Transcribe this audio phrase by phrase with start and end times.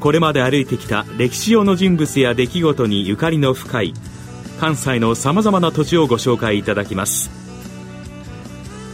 [0.00, 3.94] これまで歩いてきた歴史上の人物や出来事にゆかりの深い
[4.60, 7.30] 関西のさまざまな土地をご紹介いただきます。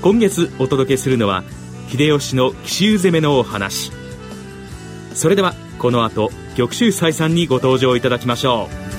[0.02, 1.44] 今月お届けするのは
[1.88, 3.92] 秀吉の奇襲攻めのお話。
[5.14, 8.89] それではこの後玉州斎さんにご登場いただきましょう。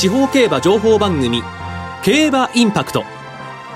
[0.00, 1.42] 地方競馬情報番組
[2.02, 3.04] 競馬インパクト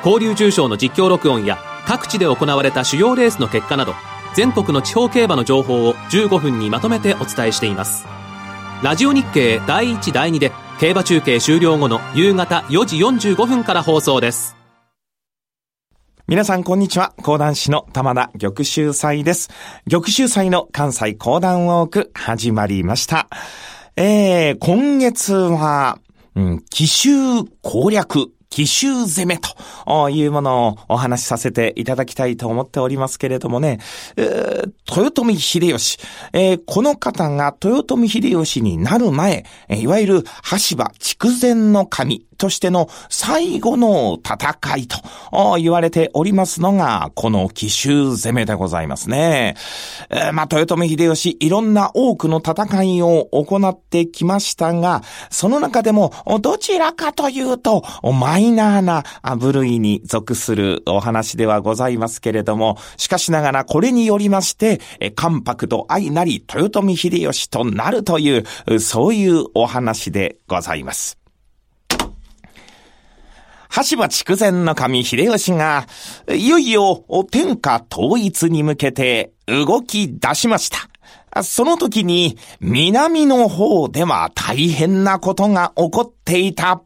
[0.03, 3.93] 交流重賞の実況録音や各地で行われた主要レースの結果など
[4.35, 8.07] 全国の地方競馬の情報を15分にまとめてお伝えしています
[8.83, 12.97] ラジオ日経第1第2で競馬中継終了後の夕方4時
[13.35, 14.57] 45分から放送です
[16.27, 17.13] 皆さん、こんにちは。
[17.23, 19.51] 講談師の玉田玉秀祭です。
[19.91, 23.29] 玉秀祭の関西講談ウォーク始まりました。
[23.97, 25.99] えー、今月は、
[26.71, 29.41] 奇襲攻略奇襲攻め
[29.85, 33.81] というものをお話しさせていただきたいと思っておりますけれどもね、
[34.17, 35.99] えー、豊臣秀吉、
[36.33, 40.23] えー、この方が豊臣秀吉になる前、いわゆる
[40.69, 44.99] 橋場筑前の神としての最後の戦いと
[45.59, 49.57] 言われておりますのが、この奇襲攻めでございますね。
[50.11, 59.05] えー、まあ、豊臣秀吉、いろんな多くの戦いを行ってきましたが、その中でも、どちらかというと、マイナーな
[59.37, 64.81] 部類に属するお話ではございますけれども、しかしながらこれによりまして、
[65.15, 71.24] 関白と相なり豊臣秀吉となるという、そういうお話でございます。
[73.77, 75.87] 橋場筑前の神秀吉が、
[76.33, 81.43] いよいよ天下統一に向けて動き出しました。
[81.43, 86.83] その時に南の方では大変なことが起こっていた。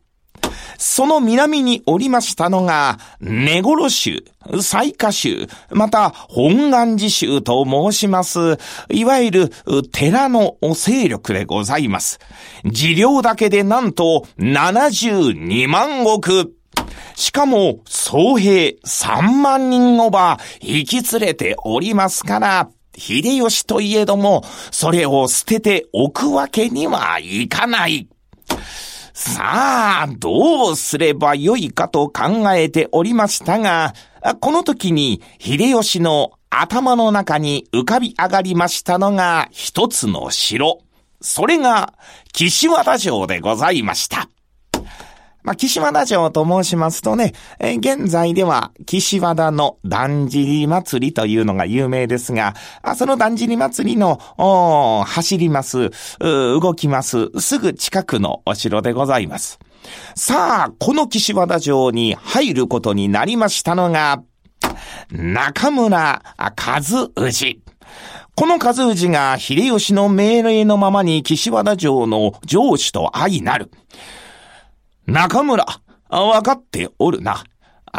[0.79, 9.53] その南におりましたのが、根頃州、西下州、また本願寺州と申します、いわゆる
[9.93, 12.19] 寺の勢力でございます。
[12.73, 16.58] 治療だけでなんと72万石。
[17.15, 28.09] しかも、総兵3万人をば、引き連れておりますから、秀吉といえども、それを捨てておくわけにはいかない。
[29.15, 33.95] さあ、どうすればよいかと考えておりましたが、
[34.41, 40.79] この時に秀吉の頭の中に浮かび上がりましたのが一つの城。
[41.21, 41.95] それが、
[42.33, 44.29] 岸和田城でございました。
[45.49, 54.19] まあ、岸和田城と申しますとね、えー、現在では岸和田のだんじり祭りというのが有名ですが、あそのだんじり祭りの、
[55.07, 59.59] 走ります、動きます、すぐ近くのお城でございます。
[60.15, 64.23] さあ、この岸和田城に入ることになりましたのが、
[65.11, 66.83] 中村和
[67.33, 67.63] 氏。
[68.37, 73.71] この和氏が秀吉の命令のままに岸和田城の城主と相なる。
[75.09, 75.65] 中村、
[76.11, 77.43] わかっておるな。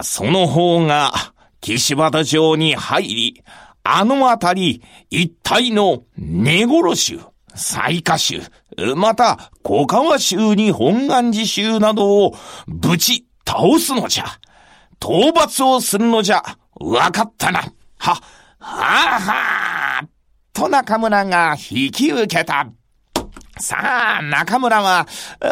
[0.03, 1.11] その方が、
[1.59, 3.43] 岸和田城に入り、
[3.83, 7.19] あのあたり、一帯の根殺州、
[7.55, 8.41] 西下州、
[8.95, 12.35] また、小川州に本願寺州などを、
[12.67, 14.25] ぶち倒すのじゃ。
[15.01, 16.43] 討伐をするのじゃ。
[16.79, 17.61] わかったな。
[17.97, 18.21] は、は
[18.59, 20.07] あはあ、
[20.53, 22.67] と中村が引き受けた。
[23.59, 25.05] さあ、中村は、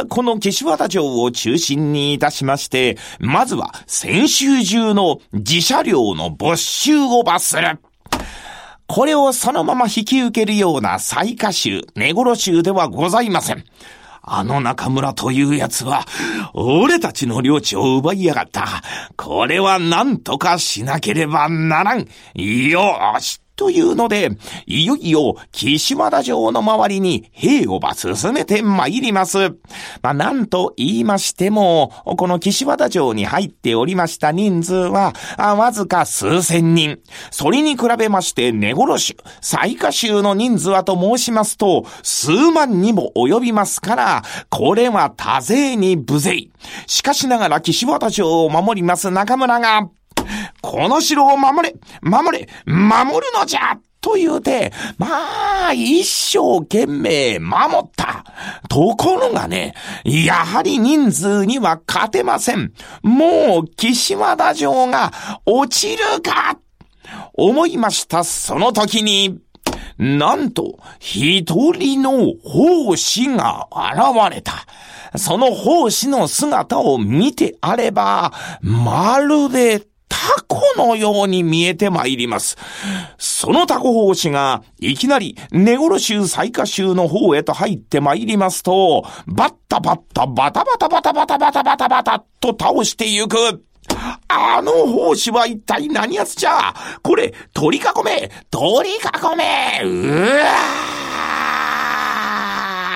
[0.09, 7.79] この岸和田城を中心にいたしまして、まずは先週中の自社領の没収を罰する。
[8.87, 13.65] これをそのまま引き受けるような最下州、根頃州ではございません。
[14.21, 16.05] あの中村という奴は、
[16.53, 18.65] 俺たちの領地を奪いやがった。
[19.17, 22.07] これは何とかしなければならん。
[22.35, 24.29] よし、というので、
[24.67, 29.49] いよいよ岸和田城の周りに兵をば進めて参ります。
[30.01, 36.99] まあ、なんと言いましても、この岸和田城に入っておりました人数は、わずか数千人。
[37.31, 46.47] それに比べまして、根殺し、最下衆の人数はと申しますと、数万にも及びますから、これは多勢に無勢。
[46.85, 49.89] しかしながら岸和田城を守ります中村が、
[50.61, 58.23] この城を守れ守れ守るのじゃと言うて、まあ、一生懸命守った。
[58.69, 59.73] ところがね、
[60.05, 62.73] やはり人数には勝てません。
[63.01, 65.11] もう、岸和田城が
[65.45, 66.57] 落ちるか
[67.33, 69.39] 思いました、その時に。
[69.97, 71.43] なんと、一
[71.73, 74.53] 人の奉仕が現れた。
[75.17, 78.31] その奉仕の姿を見てあれば、
[78.61, 79.87] まるで
[80.77, 82.55] のように見えてまいります。
[83.17, 93.63] そのタコ法師が、いきなり、ネゴロ州最下州の方へと入ってまいりますと、バッタバッタバタバタバタバタバタバタバタと倒してゆく。
[94.27, 96.73] あの奉仕は一体何やつじゃ？
[97.01, 98.99] これ、取り囲め取り囲
[99.37, 100.47] めうわ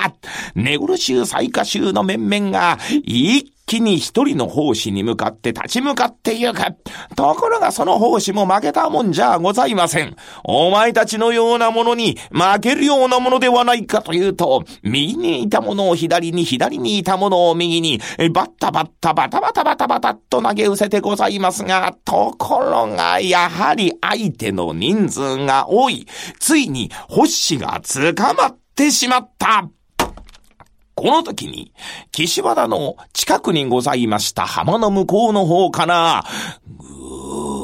[0.06, 0.12] ー
[0.54, 6.60] ネゴロ州最下州の面々が一気に一人の奉仕に向かって立ち向かってゆく。
[7.16, 10.14] ところがその奉仕も負けたもんじゃございません。
[10.44, 17.98] お前たちのようなものに負けるようなものではないかというと、右にいたものを左に、左にいたものを右に、
[18.34, 26.06] バッタバッタバタバタバタバタと投げ失せてございますが、ところがやはり相手の人数が多い。
[26.38, 29.66] ついに星が捕まってしまった。
[31.02, 31.72] この時に、
[32.12, 36.24] 岸和田の近くにございました浜の向こうの方から、
[36.78, 37.62] ぐー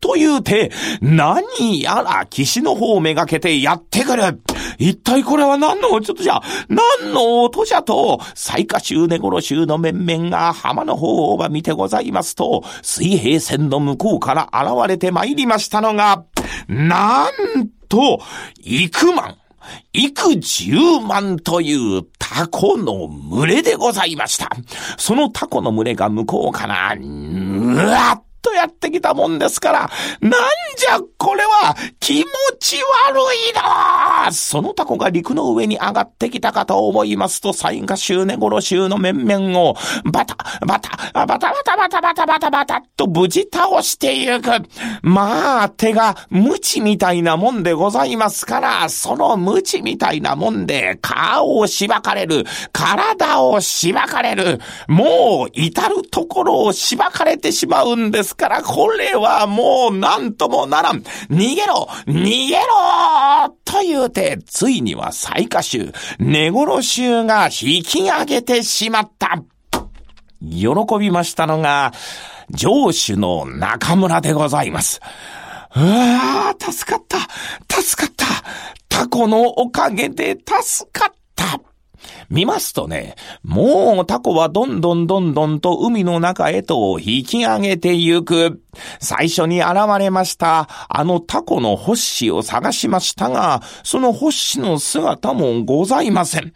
[0.00, 0.72] というて、
[1.02, 4.40] 何やら岸の方をめがけてやってくる。
[4.78, 16.24] 一体これは何のちょっとじゃ、何の音じゃと、最下州根殺州の面々が浜の方を見てございますと、水平線の向こうから現れて参りましたのが、
[16.68, 18.20] なんと、
[18.62, 19.36] 幾万、
[19.92, 24.50] 幾十万というタコの群れでございました。
[24.96, 29.90] そのタコの群れが向こうから、うわっとやってきたもんですから、
[30.20, 30.32] なん
[30.76, 32.24] じゃこれは気持
[32.58, 32.76] ち
[33.08, 33.18] 悪
[33.50, 34.32] いな。
[34.32, 40.90] そのタコが陸の上に上がってきたかと思いますと、サインがシューネゴロシューの面々を、バタ、バタ、
[41.26, 44.50] バタバタバタバタバタバタと無事倒してゆく。
[45.02, 58.29] まあ、手が無知みたいなもんでございますから、その無知みたいなもんで顔をしばかれる、体をしばかれる、もう至るところをしばかれてしまうんです。
[58.30, 61.02] ですから、これはもうなんともならん。
[61.30, 62.62] 逃げろ逃げろ
[63.64, 69.42] と言うて、ついには最下衆、寝殺衆が引き上げてしまった。
[70.40, 70.68] 喜
[70.98, 71.92] びましたのが、
[72.50, 75.00] 上主の中村でございます。
[75.74, 77.18] うわあ、助かった
[77.82, 78.26] 助かった
[78.88, 81.19] タコのおかげで助かった
[82.28, 88.62] 見ますとね、もうタコはどんどんどんどんと海の中へと引き上げてゆく。
[89.00, 96.52] 最初に現れました、あのタコのホッシを探しましたが、そのホッシの姿もございません。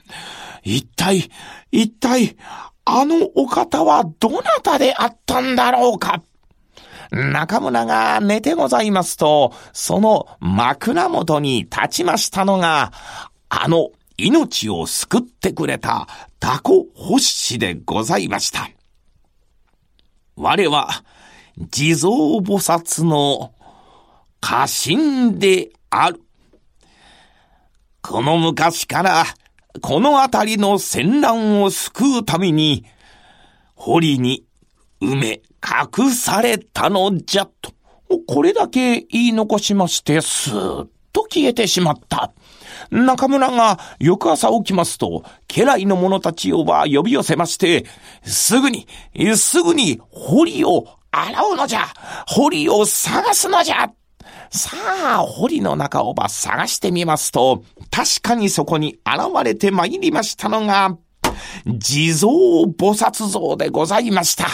[0.63, 1.29] 一体、
[1.73, 2.37] 一体、
[2.85, 6.23] あのお方はどなたであったんだろうか？
[7.11, 12.93] 中村が寝てございますと、その枕元に立ちましたのが、
[13.49, 16.07] あの命を救ってくれた
[16.39, 18.71] タコホッシでございました。
[20.37, 20.89] 我は、
[21.71, 22.09] 地蔵
[22.41, 23.55] 菩薩の
[24.41, 26.21] 家臣である。
[28.03, 29.25] この昔から、
[29.81, 32.85] この辺りの戦乱を救うために、
[33.75, 34.45] 堀に
[35.01, 37.73] 埋め隠されたのじゃと。
[38.27, 42.33] これだけ言い残しまして、スーッと消えてしまった。
[42.91, 47.87] 中村が翌朝起きますと、家来の者たちをば呼び寄せまして、
[48.25, 48.87] すぐに、
[49.37, 51.87] すぐに堀を洗うのじゃ
[52.27, 53.91] 堀を探すのじゃ
[54.51, 60.97] さあ、堀の中をば探してみますと、確かにそこに現れて参りましたのが、
[61.67, 62.29] 地蔵
[62.67, 64.47] 菩薩像でございました。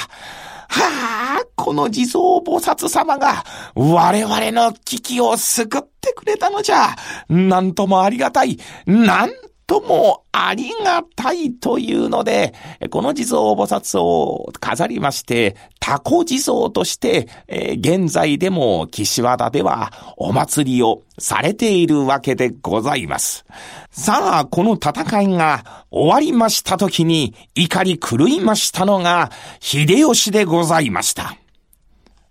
[0.70, 6.94] はあ、この地蔵菩薩様が我々の危機を救ってくれたのじゃ。
[7.28, 8.56] なんともありがたい。
[8.86, 9.30] なん
[9.70, 12.54] ともありがたいというので、
[12.90, 23.44] この地蔵菩薩を飾りまして、タコ地蔵として、えー、現在でも岸和田ではお祭りをされているわけでございます。
[23.92, 31.36] さあ、この戦いが終わりました時に怒り狂いましたのが秀吉でございました。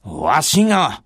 [0.03, 1.03] わしが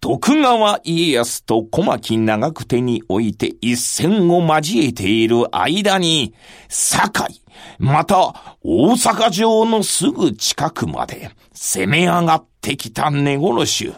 [0.00, 6.32] 徳川家康と小牧長久手において一戦を交えている間に、
[6.70, 7.42] 堺、
[7.78, 13.92] また大阪城のすぐ近くまで攻め上がってきた根殺し。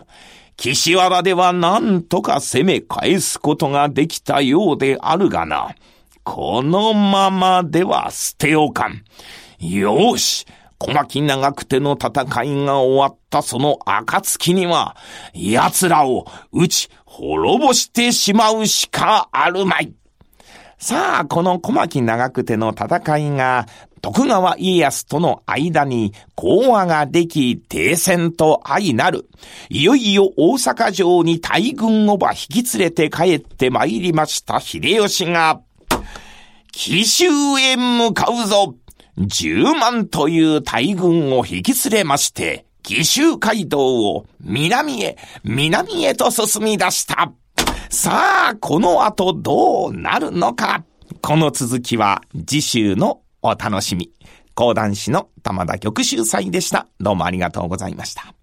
[0.56, 5.72] 岸和田では何とか攻め返すことができたようであるがな。
[6.24, 9.04] このままでは捨ておかん。
[9.60, 10.46] よし
[10.82, 14.96] 小牧長久手の戦いが終わったその暁には、
[15.32, 19.94] 奴らを撃ち滅ぼしてしまうしかあるまい。
[20.78, 23.68] さあ、この小牧長久手の戦いが、
[24.00, 29.28] 徳川家康との間に講和ができ停戦と相なる。
[29.68, 35.60] いよいよ大阪城に大軍をば引き連れて帰って参りました秀吉が、
[36.72, 37.26] 奇襲
[37.60, 38.74] へ向かうぞ
[39.18, 47.32] 10万という大軍を引き連れまして、奇襲街道を南へ、南へと進み出した。
[47.90, 50.84] さあ、この後どうなるのか。
[51.20, 54.10] この続きは次週のお楽しみ。
[54.54, 56.86] 講談師の玉田玉秀祭でした。
[56.98, 58.34] どうもありがとうございました。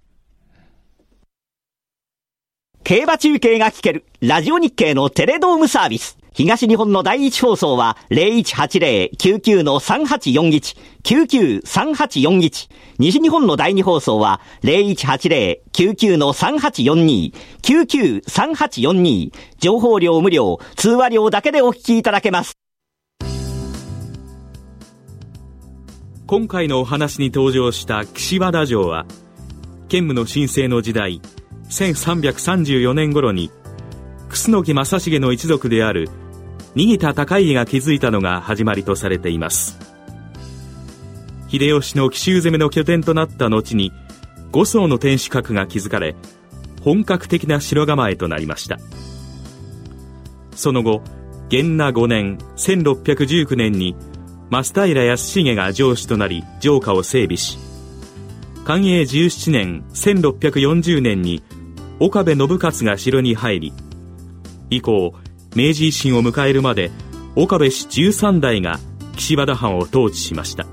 [2.84, 6.19] 競馬中継が聞けるラジオ日経のテレドームサービス。
[6.40, 12.70] 東日本の第一放送は0180-99-3841、99-3841。
[12.98, 19.34] 西日本の第二放送は0180-99-3842、99-3842。
[19.58, 22.54] 情報量無料、通話料だけでお聞きいただけます。
[26.26, 29.06] 今回のお話に登場した岸和田城は、
[29.90, 31.20] 兼務の申請の時代、
[31.70, 33.52] 1334年頃に
[34.30, 36.10] 楠木正成の一族である
[36.80, 39.78] 逃げた高家が築いたのが始まりとされています。
[41.50, 43.92] 秀吉の奇襲攻めの拠点となった後に
[44.54, 46.16] 五層の天守閣が築かれ
[46.82, 48.78] 本格的な城構えとなりました。
[50.56, 51.02] その後
[51.50, 53.98] 元那5年1619年に
[54.50, 57.58] 増平康重が城主となり城下を整備し
[58.64, 61.44] 寛永17年1640年に
[62.00, 63.74] 岡部信勝が城に入り
[64.70, 65.14] 以降
[65.56, 66.92] 明治維新を迎えるまで
[67.36, 68.80] 岡部氏13代が
[69.16, 70.66] 岸和田藩を統治しました。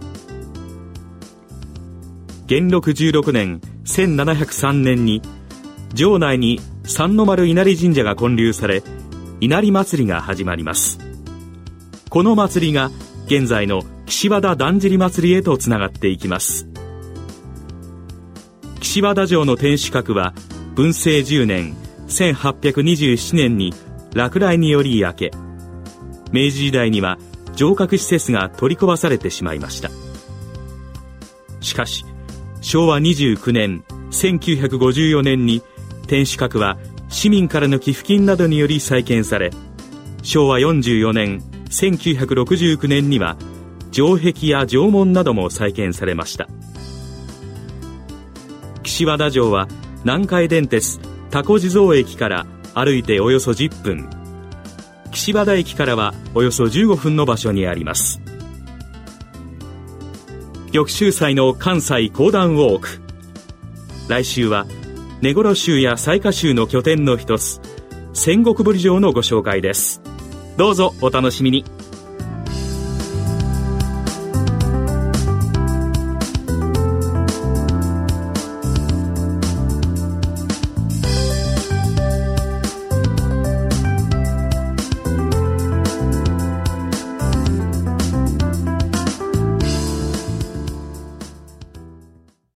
[2.46, 5.20] 元禄16年1703年に
[5.94, 8.82] 城内に三の丸稲荷神社が建立され
[9.40, 10.98] 稲荷祭りが始まります。
[12.08, 12.90] この祭りが
[13.26, 16.68] 現在の岸和田だんじり祭りへとつながっていきます。
[18.80, 20.32] 岸和田城の天守閣は
[20.74, 21.74] 文政10年
[22.08, 23.74] 1827年に
[24.16, 25.36] 落雷により焼け
[26.32, 27.18] 明治時代には
[27.54, 29.90] 城郭施設が取り壊されてしまいました。
[31.60, 32.06] しかし
[32.62, 35.60] 昭和29年1954年に
[36.06, 36.78] 天守閣は
[37.10, 39.50] 市民からの寄付金などにより再建され
[40.22, 43.36] 昭和44年1969年には
[43.92, 46.48] 城壁や城門なども再建されました。
[48.82, 49.68] 岸和田城は
[50.04, 52.46] 南海電鉄多古地蔵駅から
[52.78, 54.10] 歩いておよそ10分。
[55.10, 58.20] 岸和田駅からはおよそ15分の場所にあります。
[60.74, 63.00] 玉州祭の関西講談ウォーク。
[64.08, 64.66] 来週は
[65.22, 67.62] 根室州や雑賀州の拠点の一つ
[68.12, 70.02] 戦国ぶり城のご紹介です。
[70.58, 71.64] どうぞお楽しみに。